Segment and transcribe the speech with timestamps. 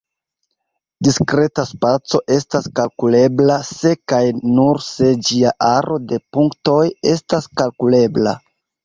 [1.07, 4.21] Diskreta spaco estas kalkulebla se kaj
[4.55, 6.79] nur se ĝia aro de punktoj
[7.13, 8.35] estas kalkulebla.